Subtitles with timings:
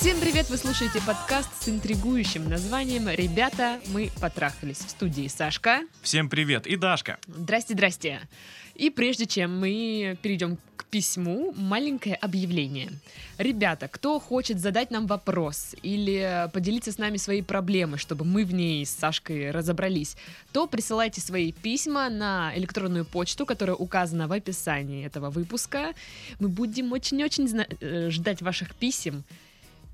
[0.00, 0.48] Всем привет!
[0.48, 5.80] Вы слушаете подкаст с интригующим названием «Ребята, мы потрахались» в студии Сашка.
[6.02, 7.18] Всем привет, и Дашка.
[7.26, 8.20] Здрасте, здрасте.
[8.76, 12.92] И прежде чем мы перейдем к письму, маленькое объявление.
[13.38, 18.54] Ребята, кто хочет задать нам вопрос или поделиться с нами своей проблемой, чтобы мы в
[18.54, 20.16] ней с Сашкой разобрались,
[20.52, 25.92] то присылайте свои письма на электронную почту, которая указана в описании этого выпуска.
[26.38, 29.24] Мы будем очень-очень э, ждать ваших писем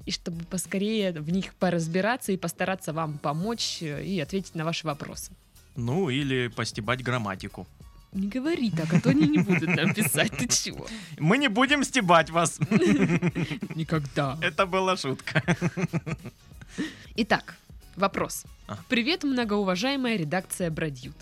[0.06, 4.86] и чтобы поскорее в них поразбираться и постараться вам помочь э, и ответить на ваши
[4.86, 5.32] вопросы.
[5.76, 7.66] Ну, или постебать грамматику.
[8.12, 10.32] Не говори так, а то они не будут нам писать.
[10.36, 10.86] Ты чего?
[11.18, 12.60] Мы не будем стебать вас.
[13.74, 14.38] Никогда.
[14.40, 15.42] Это была шутка.
[17.16, 17.56] Итак,
[17.96, 18.44] вопрос.
[18.68, 18.78] А.
[18.88, 21.16] Привет, многоуважаемая редакция Бродьют.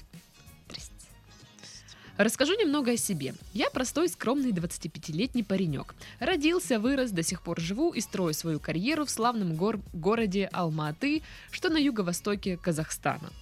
[2.22, 3.34] Расскажу немного о себе.
[3.52, 5.96] Я простой, скромный 25-летний паренек.
[6.20, 11.22] Родился, вырос, до сих пор живу и строю свою карьеру в славном гор- городе Алма-Аты,
[11.50, 13.32] что на юго-востоке Казахстана.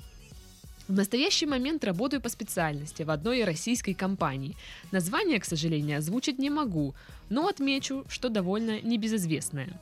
[0.88, 4.56] В настоящий момент работаю по специальности в одной российской компании.
[4.92, 6.94] Название, к сожалению, озвучить не могу,
[7.28, 9.78] но отмечу, что довольно небезызвестное.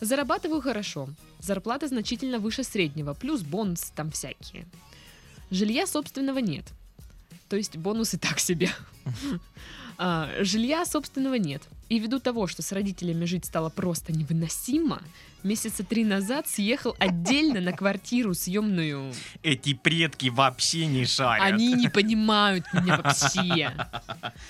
[0.00, 1.10] Зарабатываю хорошо.
[1.38, 4.64] Зарплата значительно выше среднего, плюс бонус там всякие.
[5.50, 6.64] Жилья собственного нет.
[7.52, 8.70] То есть бонусы так себе.
[9.98, 11.62] А, Жилья собственного нет.
[11.90, 15.02] И ввиду того, что с родителями жить стало просто невыносимо,
[15.42, 19.12] месяца три назад съехал отдельно на квартиру съемную.
[19.42, 21.44] Эти предки вообще не шарят.
[21.44, 23.70] Они не понимают меня вообще.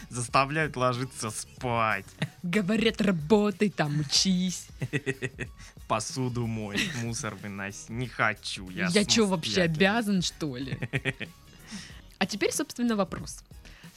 [0.08, 2.06] Заставляют ложиться спать.
[2.44, 4.68] Говорят, работай там, учись.
[5.88, 7.90] Посуду мой, мусор выноси.
[7.90, 8.70] Не хочу.
[8.70, 10.78] Я, Я что, вообще обязан, что ли?
[12.22, 13.42] А теперь, собственно, вопрос.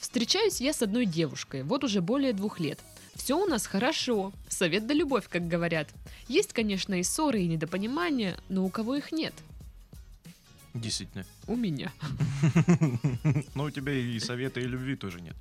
[0.00, 2.80] Встречаюсь я с одной девушкой, вот уже более двух лет.
[3.14, 5.88] Все у нас хорошо, совет да любовь, как говорят.
[6.26, 9.32] Есть, конечно, и ссоры, и недопонимания, но у кого их нет?
[10.74, 11.24] Действительно.
[11.46, 11.92] У меня.
[13.54, 15.36] Но у тебя и совета, и любви тоже нет.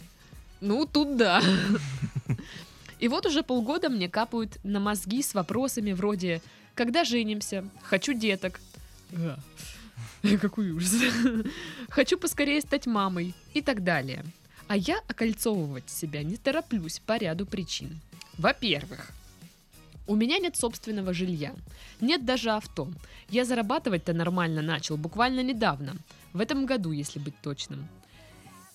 [0.62, 1.42] Ну, тут да.
[3.00, 6.40] И вот уже полгода мне капают на мозги с вопросами вроде
[6.76, 7.68] «Когда женимся?
[7.82, 8.60] Хочу деток».
[10.42, 10.96] Какой ужас.
[11.90, 14.24] Хочу поскорее стать мамой и так далее.
[14.68, 18.00] А я окольцовывать себя не тороплюсь по ряду причин.
[18.38, 19.12] Во-первых,
[20.08, 21.54] у меня нет собственного жилья.
[22.02, 22.88] Нет даже авто.
[23.30, 25.96] Я зарабатывать-то нормально начал буквально недавно.
[26.34, 27.88] В этом году, если быть точным.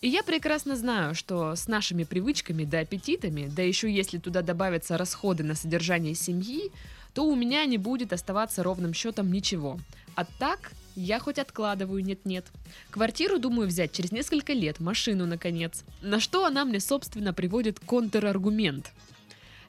[0.00, 4.96] И я прекрасно знаю, что с нашими привычками да аппетитами, да еще если туда добавятся
[4.96, 6.72] расходы на содержание семьи,
[7.12, 9.78] то у меня не будет оставаться ровным счетом ничего.
[10.14, 12.46] А так я хоть откладываю, нет-нет.
[12.90, 15.84] Квартиру думаю взять через несколько лет, машину, наконец.
[16.02, 18.92] На что она мне, собственно, приводит контраргумент.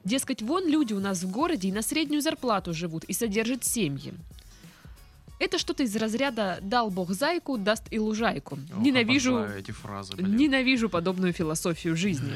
[0.04, 4.14] Дескать, вон люди у нас в городе и на среднюю зарплату живут и содержат семьи.
[5.40, 8.60] Это что-то из разряда «дал бог зайку, даст и лужайку».
[8.76, 9.44] Ох, Ненавижу...
[9.44, 10.36] эти фразы, блин.
[10.36, 12.34] Ненавижу подобную философию жизни.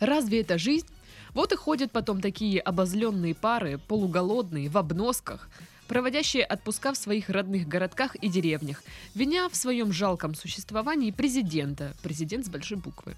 [0.00, 0.86] Разве это жизнь?
[1.34, 5.48] Вот и ходят потом такие обозленные пары, полуголодные, в обносках,
[5.88, 8.82] проводящие отпуска в своих родных городках и деревнях,
[9.14, 13.16] виня в своем жалком существовании президента, президент с большой буквы,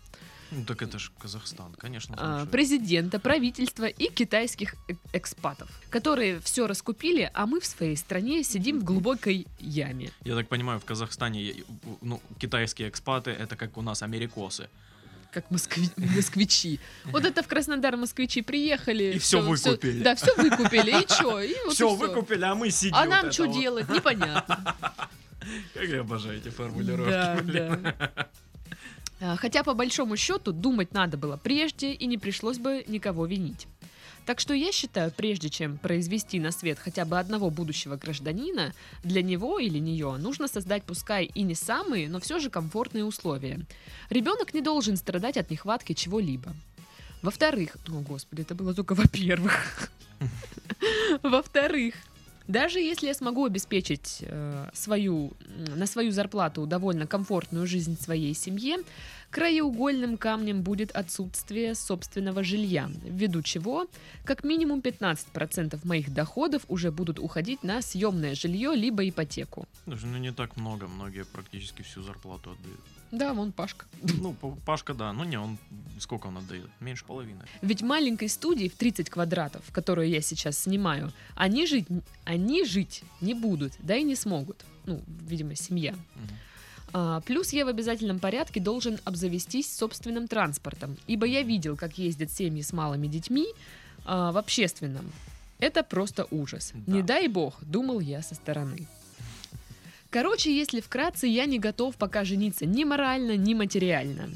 [0.52, 2.14] Ну так это же Казахстан, конечно.
[2.18, 8.42] а, президента, правительства и китайских э- экспатов, которые все раскупили, а мы в своей стране
[8.44, 10.10] сидим в глубокой яме.
[10.24, 11.64] Я так понимаю, в Казахстане е-
[12.02, 14.68] ну, китайские экспаты это как у нас америкосы.
[15.30, 16.80] Как москви- москвичи.
[17.04, 19.14] Вот это в Краснодар москвичи приехали.
[19.14, 20.02] И всё выкупили.
[20.02, 21.02] да, все выкупили.
[21.02, 21.40] И что?
[21.40, 22.94] И вот и Все, выкупили, а мы сидим.
[22.94, 23.58] А вот нам это что вот.
[23.58, 23.88] делать?
[23.88, 24.76] Непонятно.
[25.74, 27.10] Как я обожаю эти формулировки.
[27.10, 27.82] Да, блин.
[27.82, 28.28] да.
[29.22, 33.66] А, Хотя, по большому счету, думать надо было прежде, и не пришлось бы никого винить.
[34.30, 39.22] Так что я считаю, прежде чем произвести на свет хотя бы одного будущего гражданина, для
[39.22, 43.58] него или нее нужно создать пускай и не самые, но все же комфортные условия.
[44.08, 46.54] Ребенок не должен страдать от нехватки чего-либо.
[47.22, 49.90] Во-вторых, о господи, это было только во-первых.
[51.24, 51.96] Во-вторых,
[52.50, 55.32] даже если я смогу обеспечить э, свою,
[55.76, 58.78] на свою зарплату довольно комфортную жизнь своей семье,
[59.30, 63.86] краеугольным камнем будет отсутствие собственного жилья, ввиду чего
[64.24, 69.66] как минимум 15% моих доходов уже будут уходить на съемное жилье либо ипотеку.
[69.84, 72.80] Слушай, ну не так много, многие практически всю зарплату отдают.
[73.10, 73.86] Да, вон Пашка.
[74.02, 74.34] Ну,
[74.64, 75.58] Пашка, да, ну не, он
[76.00, 76.68] сколько он отдает?
[76.80, 77.40] Меньше половины.
[77.62, 81.86] Ведь маленькой студии в 30 квадратов, которую я сейчас снимаю, они жить,
[82.24, 84.64] они жить не будут, да и не смогут.
[84.86, 85.94] Ну, видимо, семья.
[86.92, 92.32] А, плюс я в обязательном порядке должен обзавестись собственным транспортом, ибо я видел, как ездят
[92.32, 93.46] семьи с малыми детьми
[94.04, 95.12] а, в общественном.
[95.58, 96.72] Это просто ужас.
[96.74, 96.92] Да.
[96.92, 98.86] Не дай бог, думал я со стороны.
[100.10, 104.28] Короче, если вкратце, я не готов пока жениться ни морально, ни материально.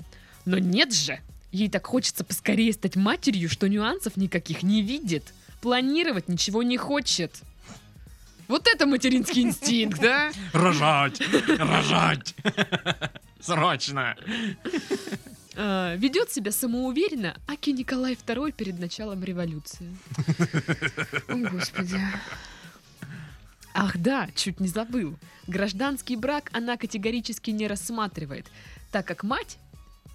[0.45, 1.19] Но нет же!
[1.51, 5.25] Ей так хочется поскорее стать матерью, что нюансов никаких не видит.
[5.61, 7.43] Планировать ничего не хочет.
[8.49, 10.31] Вот это материнский инстинкт, да?
[10.53, 11.21] Рожать!
[11.59, 12.35] Рожать!
[13.41, 14.17] Срочно!
[15.57, 19.97] А, ведет себя самоуверенно Аки Николай II перед началом революции.
[21.29, 22.01] О, Господи.
[23.75, 25.19] Ах да, чуть не забыл.
[25.49, 28.47] Гражданский брак она категорически не рассматривает,
[28.93, 29.59] так как мать,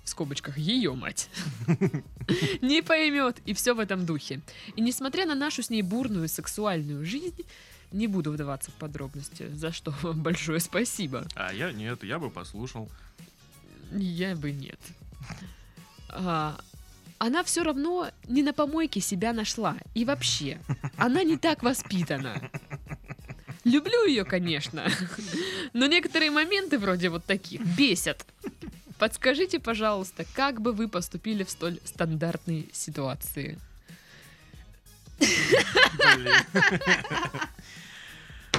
[0.05, 1.29] в скобочках ее мать,
[2.61, 4.41] не поймет, и все в этом духе.
[4.77, 7.45] И несмотря на нашу с ней бурную сексуальную жизнь,
[7.91, 11.27] не буду вдаваться в подробности, за что вам большое спасибо.
[11.35, 12.89] А я нет, я бы послушал.
[13.91, 14.79] Я бы нет.
[16.09, 16.57] А,
[17.17, 19.75] она все равно не на помойке себя нашла.
[19.93, 20.59] И вообще,
[20.95, 22.49] она не так воспитана.
[23.63, 24.87] Люблю ее, конечно.
[25.73, 28.25] Но некоторые моменты вроде вот таких бесят.
[28.97, 33.57] Подскажите, пожалуйста, как бы вы поступили в столь стандартной ситуации?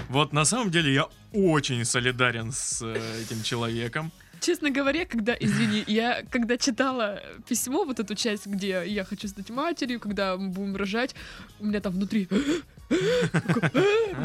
[0.09, 4.11] Вот на самом деле я очень солидарен с э, этим человеком.
[4.41, 9.51] Честно говоря, когда, извини, я когда читала письмо, вот эту часть, где я хочу стать
[9.51, 11.15] матерью, когда мы будем рожать,
[11.61, 12.29] у меня там внутри...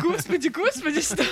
[0.02, 1.24] Господи, господи, что?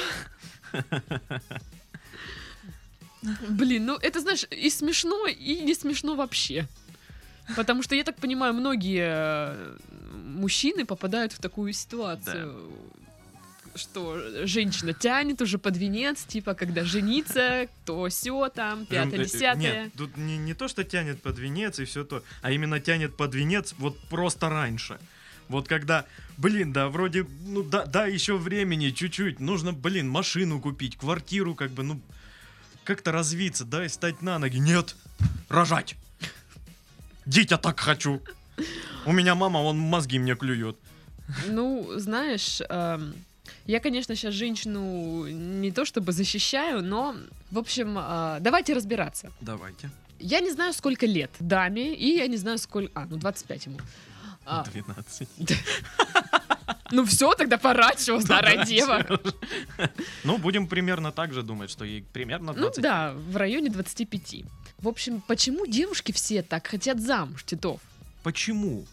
[3.50, 6.68] Блин, ну это, знаешь, и смешно, и не смешно вообще.
[7.56, 9.78] Потому что, я так понимаю, многие э,
[10.12, 12.72] мужчины попадают в такую ситуацию.
[13.76, 19.26] Что женщина тянет уже под венец, типа, когда жениться, то все там, пятое, э, э,
[19.26, 19.84] десятое.
[19.86, 23.18] Нет, тут не, не то, что тянет под венец и все то, а именно тянет
[23.18, 25.00] под венец вот просто раньше.
[25.50, 26.06] Вот когда,
[26.38, 31.72] блин, да, вроде, ну да, да, еще времени чуть-чуть, нужно, блин, машину купить, квартиру, как
[31.72, 32.02] бы, ну,
[32.84, 34.58] как-то развиться, да, и стать на ноги.
[34.58, 34.96] Нет,
[35.50, 35.96] рожать.
[37.26, 38.22] Дитя так хочу.
[39.06, 40.78] У меня мама, он мозги мне клюет.
[41.48, 43.16] Ну, знаешь, эм,
[43.66, 47.16] я, конечно, сейчас женщину не то чтобы защищаю, но,
[47.52, 49.32] в общем, э, давайте разбираться.
[49.40, 49.90] Давайте.
[50.20, 52.92] Я не знаю, сколько лет даме, и я не знаю, сколько...
[52.94, 53.78] А, ну, 25 ему.
[54.46, 55.28] А, 12.
[56.92, 59.06] ну все, тогда пора, чего, старая да, дева.
[60.24, 62.82] Ну, будем примерно так же думать, что ей примерно Ну 20.
[62.84, 64.44] да, в районе 25.
[64.80, 67.80] В общем, почему девушки все так хотят замуж, Титов?
[68.24, 68.86] Почему?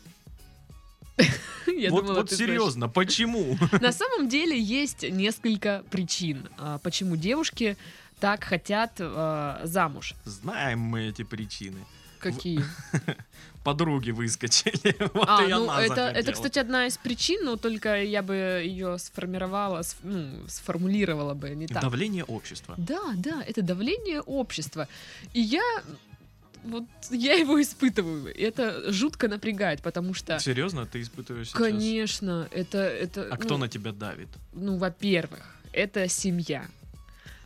[1.66, 2.50] Я вот думала, вот ты знаешь.
[2.50, 3.58] серьезно, почему?
[3.80, 7.76] На самом деле есть несколько причин, а, почему девушки
[8.20, 10.14] так хотят а, замуж.
[10.24, 11.84] Знаем мы эти причины.
[12.20, 12.64] Какие?
[13.64, 14.96] Подруги выскочили.
[15.14, 18.34] Вот А, и ну она это, это, кстати, одна из причин, но только я бы
[18.34, 21.82] ее сформировала, сф- ну, сформулировала бы не так.
[21.82, 22.74] Давление общества.
[22.78, 24.88] Да, да, это давление общества.
[25.34, 25.62] И я
[26.64, 28.34] вот я его испытываю.
[28.34, 31.58] И это жутко напрягает, потому что, Серьезно, ты испытываешь сейчас?
[31.58, 33.22] конечно, это это.
[33.30, 34.28] А ну, кто на тебя давит?
[34.52, 36.66] Ну, во-первых, это семья.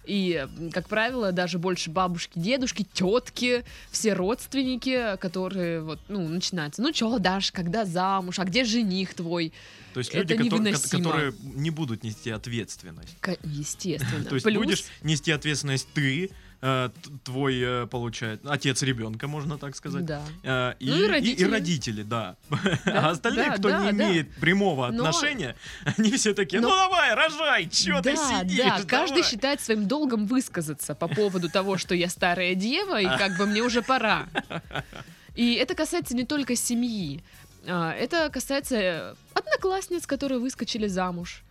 [0.06, 6.82] И, как правило, даже больше бабушки, дедушки, тетки, все родственники, которые вот, ну, начинаются.
[6.82, 8.38] Ну чё, Даш, когда замуж?
[8.38, 9.52] А где жених твой?
[9.94, 11.04] То есть люди, кото- ко- невыносимо.
[11.04, 13.16] которые не будут нести ответственность.
[13.44, 14.25] Естественно.
[14.25, 16.30] То есть Плюс- будешь нести ответственность ты,
[16.66, 16.88] э,
[17.25, 20.04] твой, э, получает, отец ребенка, можно так сказать.
[20.06, 20.23] Да.
[20.42, 21.47] Э, и, Ну и и- родители.
[21.47, 22.37] и родители, да.
[22.85, 24.09] Да, а остальные, да, кто да, не да.
[24.09, 25.56] имеет прямого Но- отношения,
[25.99, 29.30] они все такие, Но- ну давай, рожай, ты да, сидишь, да, каждый давай».
[29.30, 33.61] считает своим долгом высказаться по поводу того, что я старая дева, и как бы мне
[33.62, 34.26] уже пора.
[35.35, 37.21] И это касается не только семьи.
[37.66, 41.42] А, Это касается одноклассниц, которые выскочили замуж.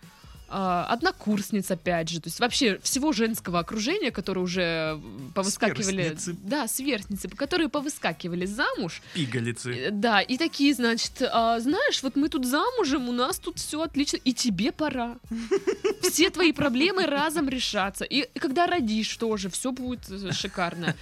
[0.48, 5.00] А, Однокурсниц, опять же, то есть вообще всего женского окружения, которые уже
[5.34, 6.36] повыскакивали, Сверстницы.
[6.42, 9.72] да, сверстницы, которые повыскакивали замуж, Пигалицы.
[9.74, 13.80] Э, Да, и такие, значит, «А, знаешь, вот мы тут замужем, у нас тут все
[13.82, 15.16] отлично, и тебе пора.
[16.02, 18.04] Все твои проблемы разом решатся.
[18.04, 20.94] И, и когда родишь тоже, все будет э, шикарно.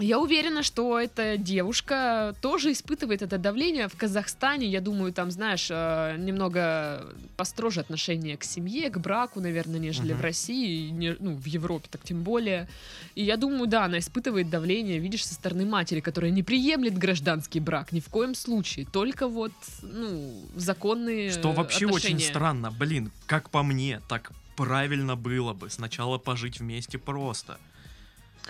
[0.00, 4.66] Я уверена, что эта девушка тоже испытывает это давление в Казахстане.
[4.68, 7.04] Я думаю, там, знаешь, э, немного
[7.36, 10.18] построже отношение к семье, к браку, наверное, нежели Мгм.
[10.20, 12.68] в России, не- ну, в Европе так тем более.
[13.16, 17.58] И я думаю, да, она испытывает давление, видишь, со стороны матери, которая не приемлет гражданский
[17.58, 19.52] брак ни в коем случае, только вот,
[19.82, 22.20] ну, законные Что вообще очень отношения.
[22.20, 22.70] странно.
[22.70, 27.58] Блин, как по мне, так правильно было бы сначала пожить вместе просто.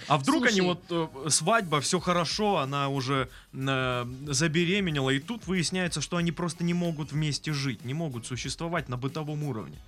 [0.06, 0.78] А вдруг они Слушай.
[0.90, 6.64] вот э, свадьба, все хорошо, она уже э, забеременела, и тут выясняется, что они просто
[6.64, 9.78] не могут вместе жить, не могут существовать на бытовом уровне.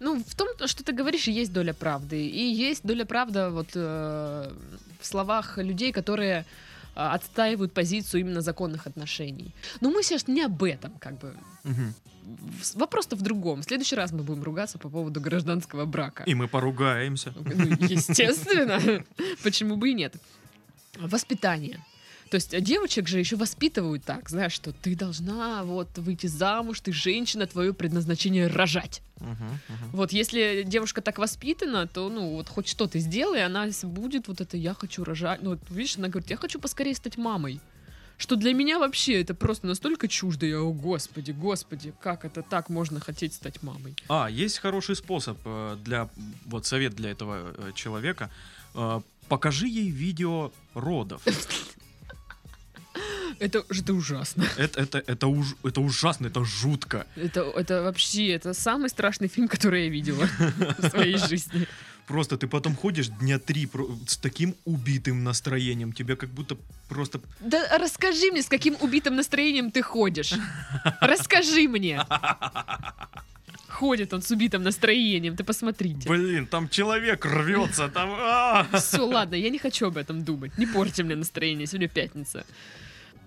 [0.00, 2.26] Ну, в том, что ты говоришь, есть доля правды.
[2.26, 4.52] И есть доля правды вот э,
[5.00, 6.44] в словах людей, которые
[6.96, 9.54] э, отстаивают позицию именно законных отношений.
[9.80, 11.34] Но мы сейчас не об этом, как бы.
[11.64, 11.92] В-
[12.74, 13.62] Вопрос-то в другом.
[13.62, 16.24] В следующий раз мы будем ругаться по поводу гражданского брака.
[16.24, 17.34] И мы поругаемся.
[17.36, 19.04] Ну, естественно.
[19.42, 20.14] Почему бы и нет?
[20.98, 21.80] Воспитание.
[22.30, 26.92] То есть девочек же еще воспитывают так, знаешь, что ты должна вот выйти замуж, ты
[26.92, 29.02] женщина, твое предназначение рожать.
[29.20, 29.90] Мгм, мгм.
[29.92, 34.40] Вот если девушка так воспитана, то ну вот хоть что ты сделай, она будет вот
[34.40, 35.42] это я хочу рожать.
[35.42, 37.60] Ну вот видишь, она говорит, я хочу поскорее стать мамой.
[38.16, 40.46] Что для меня вообще это просто настолько чуждо.
[40.46, 43.94] Я, о господи, господи, как это так можно хотеть стать мамой?
[44.08, 46.08] А, есть хороший способ э, для,
[46.46, 48.30] вот совет для этого э, человека.
[48.74, 51.22] Э, Покажи ей видео родов.
[53.40, 54.44] Это, это ужасно.
[54.56, 57.06] Это, это, это, уж- это ужасно, это жутко.
[57.16, 60.24] Это, это вообще, это самый страшный фильм, который я видела
[60.78, 61.66] в своей жизни.
[62.06, 63.68] Просто ты потом ходишь дня три
[64.06, 65.92] с таким убитым настроением.
[65.92, 66.56] Тебе как будто
[66.88, 67.20] просто...
[67.40, 70.34] Да расскажи мне, с каким убитым настроением ты ходишь.
[71.00, 72.04] Расскажи мне.
[73.68, 76.08] Ходит он с убитым настроением, ты посмотрите.
[76.08, 78.10] Блин, там человек рвется, там...
[78.12, 78.66] а!
[78.74, 80.56] Все, ладно, я не хочу об этом думать.
[80.58, 82.44] Не порти мне настроение, сегодня пятница.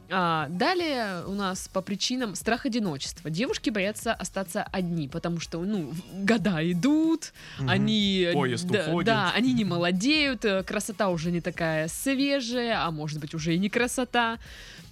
[0.09, 3.29] А, далее у нас по причинам страх одиночества.
[3.29, 7.69] Девушки боятся остаться одни, потому что, ну, года идут, Мгм.
[7.69, 8.29] они...
[8.33, 9.05] Поезд да, уходит.
[9.07, 13.57] да, они не молодеют, э, красота уже не такая свежая, а может быть уже и
[13.57, 14.39] не красота.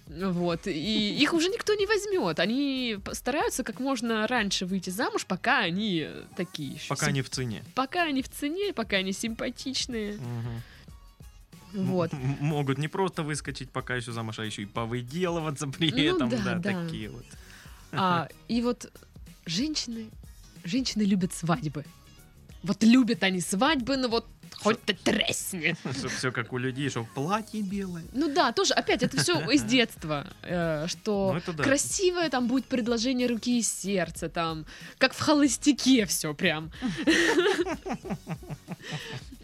[0.08, 2.40] Вот, и их уже никто не возьмет.
[2.40, 6.90] Они стараются как можно раньше выйти замуж, пока они такие еще.
[6.90, 7.64] Пока не в цене.
[7.74, 10.20] Пока они в цене, пока они симпатичные.
[11.76, 12.14] Вот.
[12.14, 16.30] М- Могут не просто выскочить пока еще замуж, а еще и повыделываться при Ну этом.
[16.30, 16.86] да, Да, да.
[16.86, 17.26] такие вот.
[17.92, 18.92] А, и вот
[19.46, 20.10] женщины,
[20.64, 21.86] женщины любят свадьбы.
[22.64, 24.26] Вот любят они свадьбы, ну вот
[24.58, 25.76] хоть ты тресни.
[26.18, 28.06] Все как у людей, что платье белое.
[28.14, 31.64] Ну да, тоже, опять, это все из детства, э, что Ну, да.
[31.64, 34.66] красивое там будет предложение руки и сердца, там,
[34.98, 36.72] как в холостяке все прям.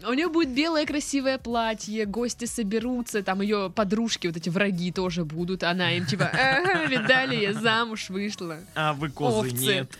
[0.06, 5.24] У нее будет белое красивое платье, гости соберутся, там ее подружки, вот эти враги тоже
[5.24, 8.58] будут, она им типа, ага, видали, я замуж вышла.
[8.74, 9.62] А вы козы Овцы.
[9.62, 9.96] нет.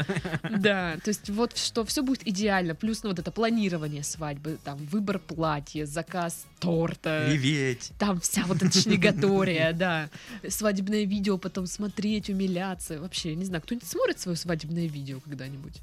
[0.51, 4.79] Да, то есть вот что все будет идеально, плюс ну вот это планирование свадьбы, там
[4.87, 7.93] выбор платья, заказ торта, Реветь.
[7.99, 10.11] там вся вот эта шнегатория, да,
[10.49, 15.81] свадебное видео потом смотреть, умиляться, вообще, я не знаю, кто-нибудь смотрит свое свадебное видео когда-нибудь?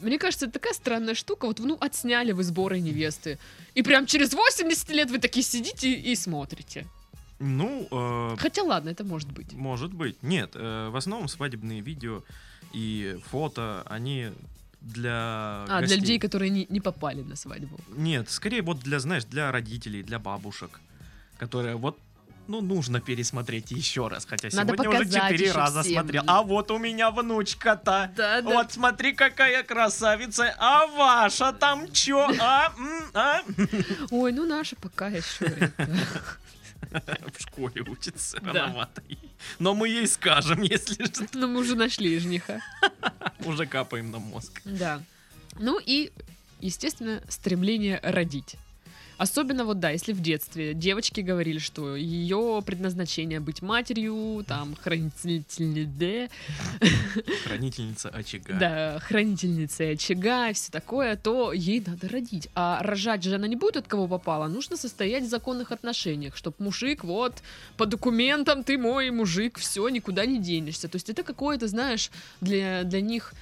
[0.00, 3.38] Мне кажется, это такая странная штука, вот ну отсняли вы сборы невесты,
[3.74, 6.86] и прям через 80 лет вы такие сидите и смотрите.
[7.40, 9.52] Ну, э, Хотя ладно, это может быть.
[9.52, 10.16] может быть.
[10.22, 12.22] Нет, э, в основном свадебные видео
[12.72, 14.30] и фото, они
[14.80, 16.00] для А, для гостей.
[16.00, 17.78] людей, которые не, не попали на свадьбу.
[17.96, 20.80] Нет, скорее вот для, знаешь, для родителей, для бабушек,
[21.38, 21.98] которые вот
[22.48, 25.92] ну, нужно пересмотреть еще раз, хотя Надо сегодня уже четыре раза всем.
[25.92, 26.24] смотрел.
[26.26, 28.10] А вот у меня внучка-то.
[28.16, 28.42] Да, да.
[28.42, 30.54] Вот смотри, какая красавица.
[30.58, 32.26] А ваша там чё?
[32.40, 32.72] А?
[33.12, 33.42] А?
[34.10, 35.70] Ой, ну наша пока еще.
[36.90, 39.02] В школе учится рановато.
[39.58, 41.26] Но мы ей скажем, если что.
[41.34, 42.60] Ну, мы уже нашли жениха.
[43.44, 44.62] Уже капаем на мозг.
[44.64, 45.02] Да.
[45.58, 46.12] Ну и,
[46.60, 48.56] естественно, стремление родить.
[49.18, 56.30] Особенно вот, да, если в детстве девочки говорили, что ее предназначение быть матерью, там, хранительницей,
[57.44, 58.54] Хранительница очага.
[58.58, 62.48] да, хранительницей очага и все такое, то ей надо родить.
[62.54, 66.56] А рожать же она не будет от кого попала, нужно состоять в законных отношениях, чтобы
[66.60, 67.34] мужик, вот,
[67.76, 70.88] по документам ты мой мужик, все, никуда не денешься.
[70.88, 72.10] То есть это какое-то, знаешь,
[72.40, 73.34] для, для них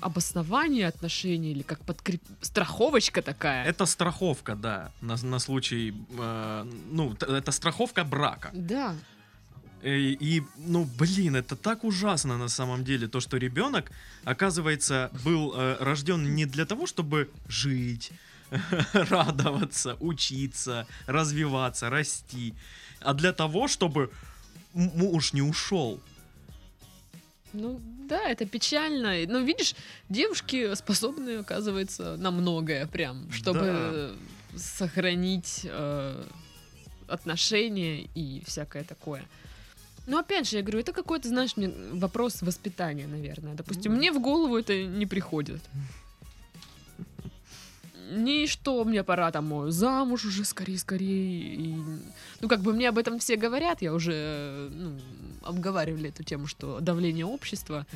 [0.00, 2.22] обоснование отношений или как подкреп...
[2.40, 3.64] страховочка такая.
[3.66, 8.50] Это страховка, да, на, на случай, э, ну, это страховка брака.
[8.54, 8.94] Да.
[9.82, 13.92] И, и, ну, блин, это так ужасно на самом деле, то, что ребенок,
[14.24, 18.12] оказывается, был э, рожден не для того, чтобы жить,
[18.92, 22.54] радоваться, учиться, развиваться, расти,
[23.00, 24.10] а для того, чтобы
[24.72, 26.00] муж не ушел.
[27.52, 29.14] Ну да, это печально.
[29.26, 29.74] Но видишь,
[30.08, 34.14] девушки способны, оказывается, на многое прям, чтобы
[34.56, 36.24] сохранить э,
[37.08, 39.24] отношения и всякое такое.
[40.06, 43.54] Но опять же, я говорю, это какой-то, знаешь, мне вопрос воспитания, наверное.
[43.54, 43.98] Допустим, Ну.
[43.98, 45.62] мне в голову это не приходит.
[48.14, 51.54] Ни что мне пора там замуж уже скорее, скорее.
[51.54, 51.74] И,
[52.40, 55.00] ну, как бы мне об этом все говорят, я уже ну,
[55.42, 57.86] обговаривали эту тему, что давление общества.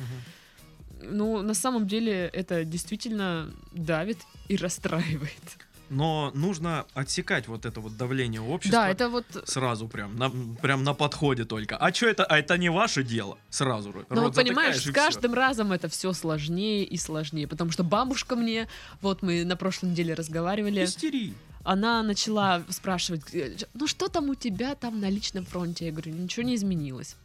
[1.01, 4.17] Ну, на самом деле это действительно давит
[4.49, 5.57] и расстраивает.
[5.89, 8.81] Но нужно отсекать вот это вот давление общества.
[8.81, 9.25] Да, это вот...
[9.45, 10.29] Сразу прям, на,
[10.61, 11.77] прям на подходе только.
[11.77, 12.25] А что это?
[12.25, 13.37] А это не ваше дело.
[13.49, 13.91] Сразу.
[13.91, 14.05] же.
[14.09, 18.67] Ну вот понимаешь, с каждым разом это все сложнее и сложнее, потому что бабушка мне,
[19.01, 21.33] вот мы на прошлой неделе разговаривали, Истерии.
[21.63, 25.85] она начала спрашивать, э, ну что там у тебя там на личном фронте?
[25.85, 27.15] Я говорю, ничего не изменилось.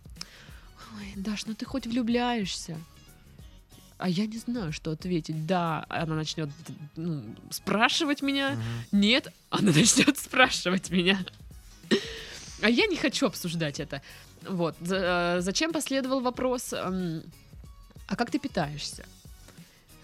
[0.96, 2.78] Ой, Даш, ну ты хоть влюбляешься?
[3.98, 5.46] А я не знаю, что ответить.
[5.46, 6.50] Да, она начнет
[6.96, 8.50] ну, спрашивать меня.
[8.50, 9.00] Мгм.
[9.00, 11.18] Нет, она начнет спрашивать меня.
[12.62, 14.02] А я не хочу обсуждать это.
[14.48, 14.76] Вот.
[14.90, 17.22] Э, Зачем последовал вопрос, эм,
[18.08, 19.04] а как ты питаешься?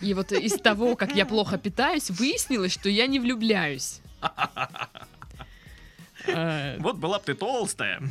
[0.01, 4.01] И вот из того, как я плохо питаюсь, выяснилось, что я не влюбляюсь.
[6.27, 8.03] Э, Вот была бы ты толстая.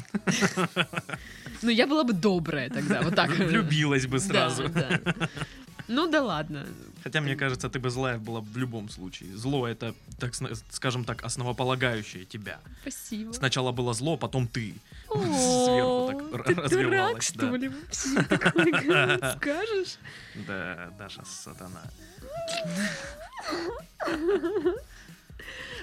[1.61, 3.29] Ну, я была бы добрая тогда, вот так.
[3.29, 4.67] Влюбилась бы Да, сразу.
[4.69, 4.99] да.
[5.91, 6.67] Ну да ладно.
[7.03, 9.35] Хотя, мне кажется, ты бы злая была в любом случае.
[9.35, 10.33] Зло— это, так
[10.69, 12.59] скажем так, основополагающее тебя.
[12.81, 13.33] Спасибо.
[13.33, 14.75] Сначала было зло, потом ты.
[15.07, 17.71] Сверху так развивалась, что ли?
[19.37, 19.97] Скажешь?
[20.47, 21.81] Да, Даша сатана.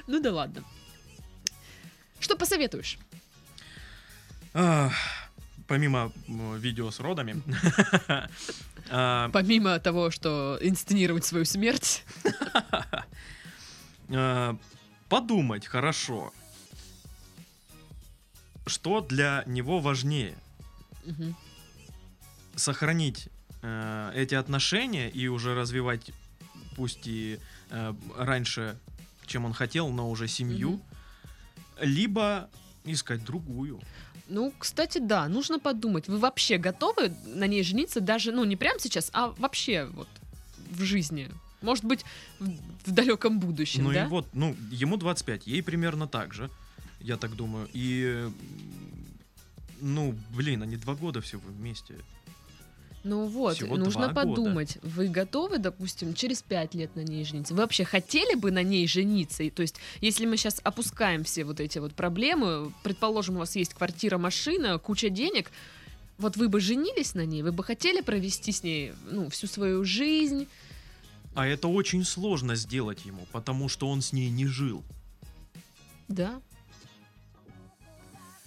[0.06, 0.62] Ну да ладно.
[2.20, 2.98] Что посоветуешь?
[5.66, 7.42] Помимо видео с родами,
[8.90, 12.04] а, Помимо того, что инсценировать свою смерть.
[14.10, 14.56] а,
[15.08, 16.32] подумать хорошо,
[18.66, 20.36] что для него важнее.
[22.56, 23.28] Сохранить
[23.62, 26.10] э, эти отношения и уже развивать,
[26.74, 27.38] пусть и
[27.70, 28.76] э, раньше,
[29.26, 30.80] чем он хотел, но уже семью,
[31.80, 32.48] либо
[32.84, 33.80] искать другую.
[34.28, 36.08] Ну, кстати, да, нужно подумать.
[36.08, 40.08] Вы вообще готовы на ней жениться даже, ну, не прямо сейчас, а вообще вот
[40.70, 41.30] в жизни?
[41.62, 42.04] Может быть,
[42.38, 42.50] в,
[42.86, 44.04] в далеком будущем, ну да?
[44.04, 46.50] и вот, ну, ему 25, ей примерно так же,
[47.00, 47.68] я так думаю.
[47.72, 48.28] И,
[49.80, 51.94] ну, блин, они два года всего вместе.
[53.06, 54.34] Ну вот, Всего нужно два года.
[54.34, 54.78] подумать.
[54.82, 57.54] Вы готовы, допустим, через пять лет на ней жениться?
[57.54, 59.44] Вы вообще хотели бы на ней жениться?
[59.44, 63.54] И, то есть, если мы сейчас опускаем все вот эти вот проблемы, предположим, у вас
[63.54, 65.52] есть квартира, машина, куча денег,
[66.18, 67.42] вот вы бы женились на ней?
[67.42, 70.48] Вы бы хотели провести с ней ну, всю свою жизнь?
[71.36, 74.82] А это очень сложно сделать ему, потому что он с ней не жил.
[76.08, 76.40] Да.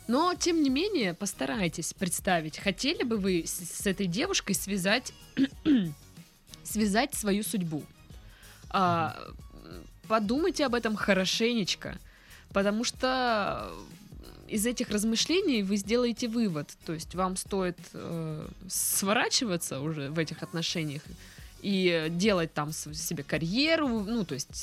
[0.09, 5.13] Но, тем не менее, постарайтесь представить, хотели бы вы с, с этой девушкой связать,
[6.63, 7.83] связать свою судьбу.
[8.71, 9.15] А,
[10.07, 11.99] подумайте об этом хорошенечко,
[12.53, 13.71] потому что
[14.47, 16.75] из этих размышлений вы сделаете вывод.
[16.87, 21.03] То есть вам стоит э, сворачиваться уже в этих отношениях
[21.61, 24.55] и делать там себе карьеру, ну, то есть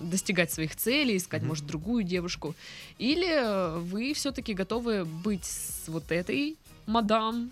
[0.00, 1.48] достигать своих целей, искать, Мгм.
[1.48, 2.54] может, другую девушку.
[2.98, 7.50] Или э, вы все-таки готовы быть с вот этой мадам,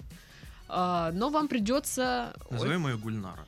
[0.68, 2.34] а, но вам придется...
[2.50, 3.46] Ой, Назовем ее Гульнара.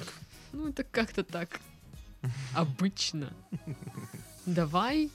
[0.52, 1.60] ну, это как-то так
[2.54, 3.32] обычно.
[4.46, 5.10] Давай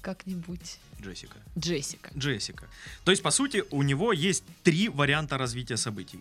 [0.00, 1.36] как-нибудь Джессика.
[1.58, 2.10] Джессика.
[2.16, 2.66] Джессика.
[3.04, 6.20] То есть, по сути, у него есть три варианта развития событий.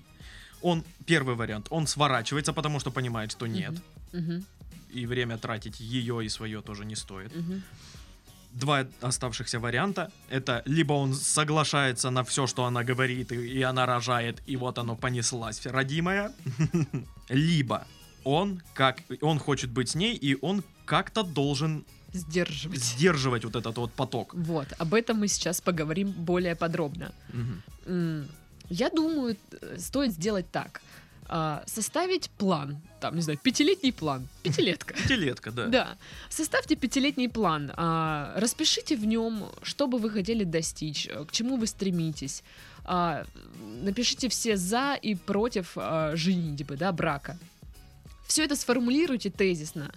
[0.61, 3.73] Он, первый вариант, он сворачивается, потому что понимает, что нет.
[4.11, 4.45] Мгм,
[4.93, 7.35] И время тратить ее и свое тоже не стоит.
[7.35, 7.61] мгм.
[8.51, 10.11] Два оставшихся варианта.
[10.31, 14.77] Это либо он соглашается на все, что она говорит, и, и она рожает, и вот
[14.79, 16.31] оно понеслась, родимая.
[17.29, 17.85] Либо
[18.23, 22.79] он, как, он хочет быть с ней, и он как-то должен Сдерживать.
[22.83, 24.33] сдерживать вот этот вот поток.
[24.33, 27.11] Вот, об этом мы сейчас поговорим более подробно.
[27.85, 28.27] М,
[28.69, 30.81] Я думаю, э, стоит сделать так.
[31.31, 34.93] А, Составить план, там, не знаю, пятилетний план, пятилетка.
[35.03, 35.67] Пятилетка, да.
[35.67, 35.97] Да.
[36.29, 41.57] Составьте пятилетний план, а, распишите в нем, что бы вы хотели достичь, э, к чему
[41.57, 42.43] вы стремитесь.
[42.83, 43.25] А,
[43.83, 47.37] Напишите все за и против а, женитьбы, да, брака.
[48.27, 49.91] Все это сформулируйте тезисно.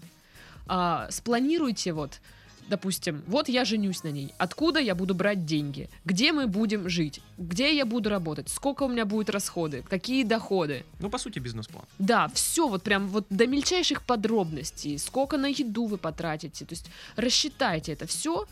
[0.66, 2.21] А, Спланируйте вот,
[2.68, 7.20] допустим, вот я женюсь на ней, откуда я буду брать деньги, где мы будем жить,
[7.38, 10.85] где я буду работать, сколько у меня будет расходы, какие доходы.
[11.01, 11.85] Ну, по сути, бизнес-план.
[11.98, 16.87] Да, все вот прям вот до мельчайших подробностей, сколько на еду вы потратите, то есть
[17.16, 18.46] рассчитайте это все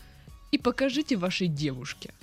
[0.51, 2.13] и покажите вашей девушке.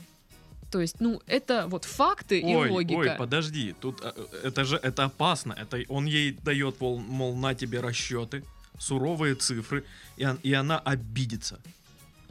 [0.71, 2.99] То есть, ну, это вот факты и ой, логика.
[2.99, 4.13] ой, подожди, тут э,
[4.45, 5.55] это же это опасно.
[5.59, 8.45] Это он ей дает, мол, мол, на тебе расчеты,
[8.79, 9.83] суровые цифры,
[10.19, 11.59] и, он- и она обидится.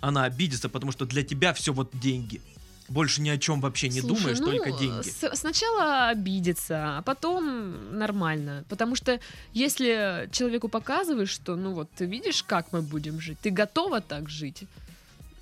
[0.01, 2.41] Она обидится, потому что для тебя все вот деньги.
[2.89, 5.10] Больше ни о чем вообще не Слушай, думаешь, ну, только деньги.
[5.10, 8.63] с- сначала обидеться, а потом нормально.
[8.69, 9.19] Потому что
[9.53, 14.29] если человеку показываешь, что, ну вот, ты видишь, как мы будем жить, ты готова так
[14.29, 14.63] жить,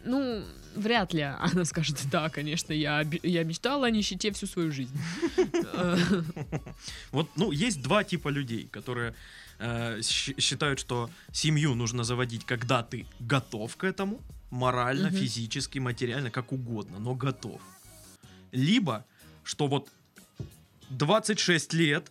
[0.05, 0.43] ну,
[0.75, 4.97] вряд ли она скажет, да, конечно, я, я мечтала о нищете всю свою жизнь.
[7.11, 9.13] Вот, ну, есть два типа людей, которые
[9.59, 14.19] э, считают, что семью нужно заводить, когда ты готов к этому,
[14.55, 15.17] морально, Мгм.
[15.17, 17.61] физически, материально, как угодно, но готов.
[18.51, 19.05] Либо,
[19.43, 19.89] что вот
[20.89, 22.09] 26 лет,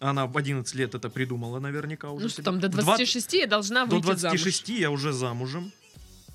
[0.00, 2.24] она в 11 лет это придумала наверняка уже.
[2.24, 2.44] Ну что себе.
[2.44, 4.40] там, до В два- 26 я должна До выйти замуж.
[4.40, 5.72] 26 я уже замужем.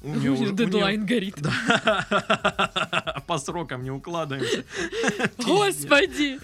[0.01, 1.35] У нее уже- у дедлайн горит.
[1.41, 1.51] Да.
[3.27, 4.63] По срокам не укладываемся.
[5.37, 6.39] Господи!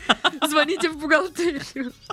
[0.49, 1.93] Звоните в бухгалтерию.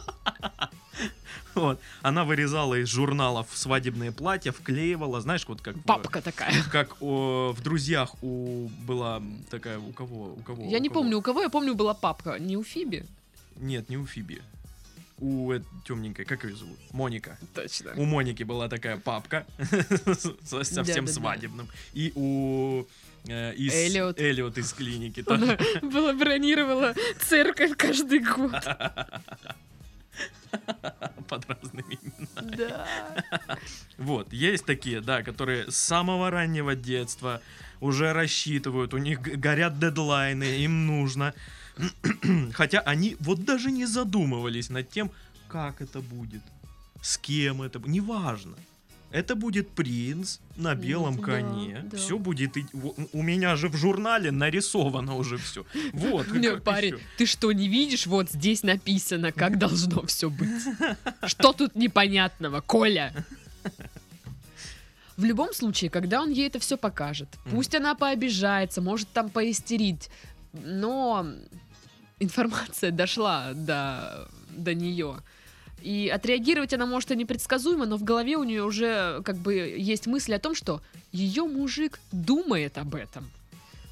[1.55, 1.81] Вот.
[2.03, 5.77] Она вырезала из журналов свадебные платья, вклеивала, знаешь, вот как...
[5.77, 6.53] в- Папка такая.
[6.71, 11.01] Как о, в друзьях у была такая у кого у кого Я у не кого?
[11.01, 12.39] помню, у кого, я помню, была папка.
[12.39, 13.05] Не у Фиби?
[13.57, 14.41] нет не у Фиби
[15.19, 15.53] у
[15.87, 17.93] темненькой как ее зовут Моника Точно.
[17.97, 19.47] у Моники была такая папка
[20.43, 22.85] со всем свадебным и у
[23.29, 24.19] э, из Эллиот.
[24.19, 25.57] Эллиот из клиники Она
[26.15, 28.53] бронировала церковь каждый год.
[31.29, 32.57] под разными именами.
[32.57, 32.87] Да.
[33.99, 37.41] Вот, есть такие, да, которые с самого раннего детства
[37.81, 41.35] уже рассчитывают, у них горят дедлайны, им нужно.
[42.53, 45.11] Хотя они вот даже не задумывались над тем,
[45.49, 46.43] как это будет,
[47.01, 48.57] с кем это, неважно.
[49.13, 51.83] Это будет принц на белом да, коне.
[51.85, 51.99] да.
[51.99, 52.57] Все будет.
[53.13, 55.67] У меня же в журнале нарисовано уже все.
[55.93, 56.27] Вот.
[56.27, 57.05] Как парень, ещё?
[57.19, 58.07] ты что, не видишь?
[58.07, 60.49] Вот здесь написано, как должно все быть.
[61.27, 63.13] Что тут непонятного, Коля?
[65.19, 70.09] В любом случае, когда он ей это все покажет, пусть она пообижается, может там поистерить,
[70.55, 71.27] но
[72.19, 75.19] информация дошла до, до нее.
[75.83, 80.07] И отреагировать она может и непредсказуемо, но в голове у нее уже как бы есть
[80.07, 83.31] мысль о том, что ее мужик думает об этом.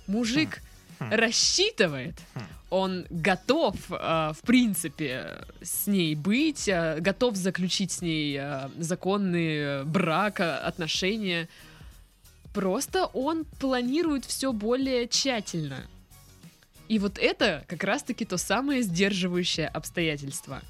[0.07, 0.63] Мужик
[0.99, 1.11] Хм.
[1.11, 2.41] рассчитывает, Хм.
[2.71, 9.57] он готов, э, в принципе, с ней быть, э, готов заключить с ней э, законный
[9.57, 11.49] э, брак, э, отношения.
[12.55, 15.87] Просто он планирует все более тщательно.
[16.89, 20.61] И вот это как раз-таки то самое сдерживающее обстоятельство.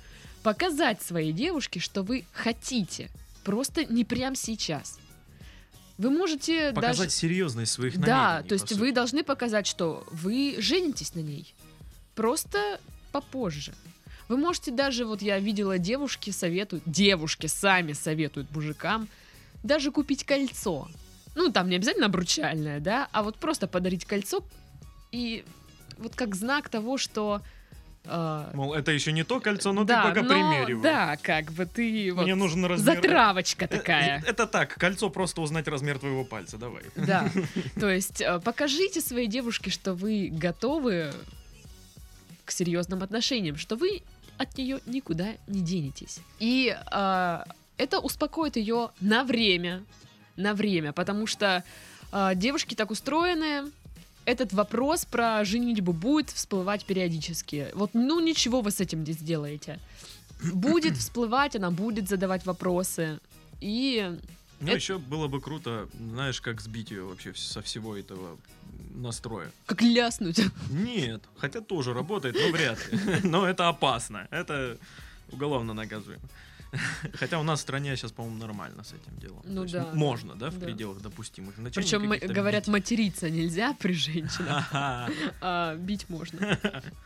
[0.42, 3.11] Показать своей девушке, что вы хотите.
[3.44, 4.98] Просто не прямо сейчас.
[5.98, 7.11] Вы можете Показать даже...
[7.11, 11.55] серьезность своих Да, намерений, то есть вы должны показать, что вы женитесь на ней.
[12.14, 12.81] Просто
[13.12, 13.74] попозже.
[14.29, 19.09] Вы можете даже, вот я видела, девушки советуют, девушки сами советуют мужикам
[19.62, 20.88] даже купить кольцо.
[21.35, 24.42] Ну, там не обязательно обручальное, да, а вот просто подарить кольцо
[25.12, 25.44] и
[25.98, 27.42] вот как знак того, что...
[28.04, 30.82] э, Мол, это еще не то кольцо, но да, ты пока но- примеривай.
[30.82, 32.24] Да, как бы ты вот...
[32.24, 32.94] Мне нужен размер.
[32.96, 34.24] Затравочка Э, такая.
[34.26, 36.82] Это так, кольцо просто узнать размер твоего пальца, давай.
[36.96, 37.30] Да,
[37.80, 41.12] то есть э, покажите своей девушке, что вы готовы
[42.44, 44.02] к серьезным отношениям, что вы
[44.38, 46.20] от нее никуда не денетесь.
[46.38, 47.44] И э,
[47.76, 49.82] это успокоит ее на время,
[50.36, 51.62] на время, потому что
[52.12, 53.70] э, девушки так устроены,
[54.24, 57.68] этот вопрос про женитьбу будет всплывать периодически.
[57.74, 59.78] Вот, ну ничего вы с этим не сделаете.
[60.52, 63.18] Будет всплывать, она будет задавать вопросы.
[63.61, 64.16] И
[64.61, 68.37] Ну, Это- еще было бы круто, знаешь, как сбить ее вообще со всего этого
[68.94, 69.50] настроя.
[69.66, 70.40] как ляснуть.
[70.70, 72.98] Нет, хотя тоже работает, но вряд ли.
[73.28, 74.26] Но это опасно.
[74.30, 74.76] Это
[75.33, 76.22] уголовно наказуемо.
[77.14, 79.42] Хотя у нас в стране сейчас, по-моему, нормально с этим делом.
[79.44, 79.90] Ну да.
[79.92, 80.66] Можно, да, в Да.
[80.66, 81.74] пределах допустимых значений.
[81.85, 82.72] Причем говорят, бить.
[82.72, 86.59] материться нельзя при женщинах, а бить можно.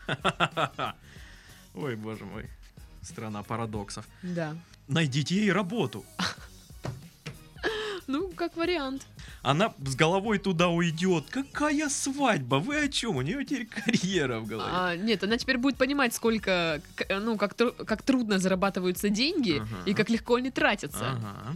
[1.73, 2.49] Ой, боже мой.
[3.01, 4.05] Страна парадоксов.
[4.23, 4.55] Да.
[4.87, 6.05] Найдите ей работу.
[8.07, 9.05] Ну, как вариант.
[9.45, 11.25] Она с головой туда уйдет.
[11.29, 12.55] Какая свадьба?
[12.55, 13.17] Вы о чем?
[13.17, 14.71] У нее теперь карьера в голове.
[14.73, 17.55] А, нет, она теперь будет понимать, сколько, ну, как,
[17.85, 19.67] как трудно зарабатываются деньги Ага.
[19.85, 21.11] и как легко они тратятся.
[21.11, 21.55] Ага.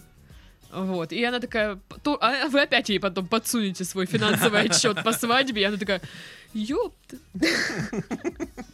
[0.72, 1.12] Вот.
[1.12, 5.62] И она такая, то- а вы опять ей потом подсунете свой финансовый отчет по свадьбе,
[5.62, 6.00] и она такая,
[6.54, 7.18] ёпта,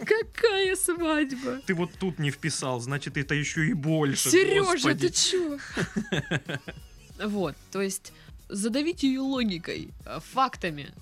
[0.06, 1.62] какая свадьба?
[1.66, 4.30] Ты вот тут не вписал, значит, это еще и больше.
[4.30, 5.58] Сережа, ты чё?
[7.24, 8.12] Вот, то есть
[8.50, 10.94] задавите ее логикой, э, фактами.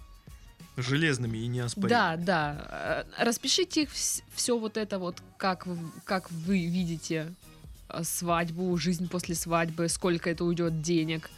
[0.76, 1.90] Железными и неоспоримыми.
[1.90, 3.06] Да, да.
[3.18, 3.88] Э, Распишите
[4.34, 5.68] все вот это вот, как,
[6.04, 7.34] как вы видите
[7.90, 11.30] э, свадьбу, жизнь после свадьбы, сколько это уйдет денег.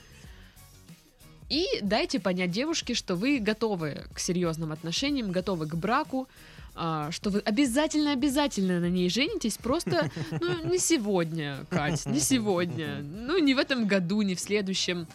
[1.49, 6.27] И дайте понять девушке, что вы готовы к серьезным отношениям, готовы к браку,
[6.73, 10.09] что вы обязательно-обязательно на ней женитесь, просто,
[10.41, 15.07] ну, не сегодня, Кать, не сегодня, ну, не в этом году, не в следующем.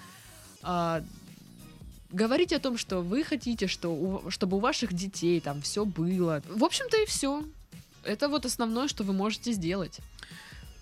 [0.62, 1.02] А,
[2.10, 6.42] говорите о том, что вы хотите, что у- чтобы у ваших детей там все было.
[6.48, 7.42] В общем-то и все.
[8.04, 9.98] Это вот основное, что вы можете сделать.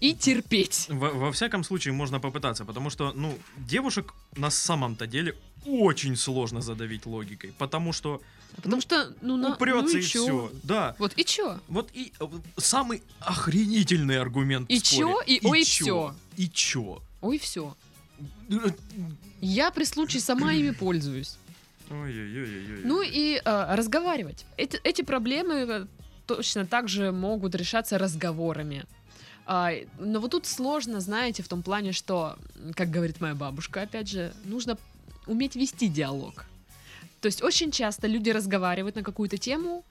[0.00, 0.86] И терпеть.
[0.88, 5.34] Во, во всяком случае, можно попытаться, потому что, ну, девушек на самом-то деле
[5.66, 8.20] очень сложно задавить логикой, потому что
[8.62, 10.22] Потому что, ну, на, упрется ну и чё?
[10.24, 10.52] все.
[10.62, 10.94] Да.
[10.98, 11.58] Вот и чё?
[11.68, 15.00] Вот и э, самый охренительный аргумент И в споре.
[15.02, 15.20] чё?
[15.26, 15.84] И ой, чё?
[15.84, 16.14] всё.
[16.36, 17.02] И чё?
[17.20, 17.76] Ой, все.
[19.40, 21.38] Я при случае сама ими пользуюсь.
[21.90, 22.82] Ой-ой-ой-ой.
[22.84, 24.44] Ну и э, разговаривать.
[24.56, 25.86] Эти, эти проблемы э,
[26.26, 28.84] точно так же могут решаться разговорами.
[29.46, 32.36] А, но вот тут сложно, знаете, в том плане, что,
[32.74, 34.76] как говорит моя бабушка, опять же, нужно
[35.26, 36.44] уметь вести диалог.
[37.20, 39.84] То есть очень часто люди разговаривают на какую-то тему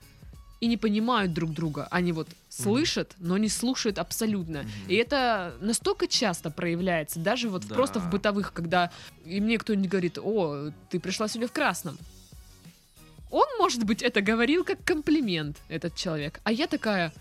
[0.59, 1.87] и не понимают друг друга.
[1.91, 4.59] Они вот слышат, но не слушают абсолютно.
[4.63, 4.69] Мгм.
[4.87, 8.09] И это настолько часто проявляется, даже вот в- просто в Да.
[8.09, 8.91] бытовых, когда
[9.25, 11.97] и мне кто-нибудь говорит, о, ты пришла сегодня в красном.
[13.29, 16.39] Он, может быть, это говорил как комплимент, этот человек.
[16.43, 17.11] А я такая,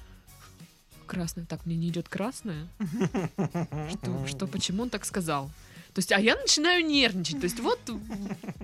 [1.07, 2.69] красная, так, мне не идет красная?
[3.91, 5.51] Что, что, почему он так сказал?
[5.97, 7.41] То есть, а я начинаю нервничать.
[7.41, 7.81] То есть, вот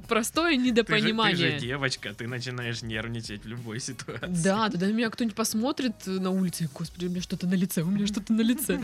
[0.07, 1.53] простое Ты же, ты недопонимание.
[1.53, 4.27] же девочка, ты начинаешь нервничать в любой ситуации.
[4.45, 8.07] Да, тогда меня кто-нибудь посмотрит на улице, господи, у меня что-то на лице, у меня
[8.07, 8.79] что-то на лице.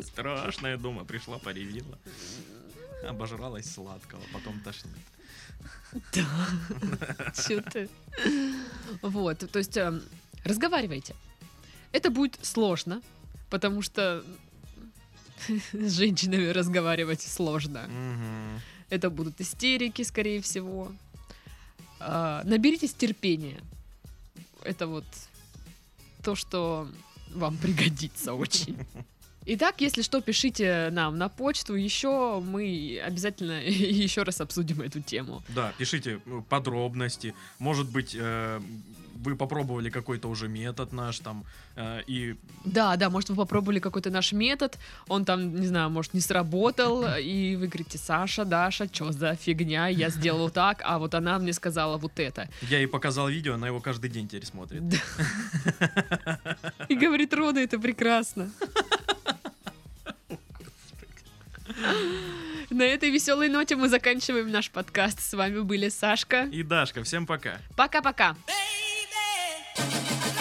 [0.00, 1.98] Страшная дома пришла, поревила.
[3.06, 4.94] Обожралась сладкого, потом тошнит.
[7.46, 7.90] Чё ты?
[9.02, 10.02] Вот, то есть эм,
[10.42, 11.14] разговаривайте.
[11.92, 13.02] Это будет сложно,
[13.50, 14.24] потому что
[15.72, 17.88] с женщинами разговаривать сложно.
[18.90, 20.92] Это будут истерики, скорее всего.
[22.00, 23.60] А, Наберитесь терпения.
[24.62, 25.04] Это вот
[26.22, 26.88] то, что
[27.34, 28.76] вам пригодится очень.
[29.46, 31.74] Итак, если что, пишите нам на почту.
[31.74, 35.42] Еще мы обязательно еще раз обсудим эту тему.
[35.48, 37.34] Да, пишите э, подробности.
[37.58, 38.60] Может быть, э,
[39.24, 41.44] вы попробовали какой-то уже метод наш там,
[41.76, 46.14] э, и Да, да, может, вы попробовали какой-то наш метод, он там, не знаю, может,
[46.14, 51.14] не сработал, и вы говорите, Саша, Даша, что за фигня, я сделал так, а вот
[51.14, 52.48] она мне сказала вот это.
[52.62, 54.82] я ей показал видео, она его каждый день теперь смотрит.
[56.88, 58.50] И говорит, Рода, это прекрасно.
[62.70, 65.20] На этой веселой ноте мы заканчиваем наш подкаст.
[65.20, 66.44] С вами были Сашка.
[66.52, 67.58] И Дашка, всем пока.
[67.76, 68.36] Пока-пока.
[69.76, 70.33] Bye.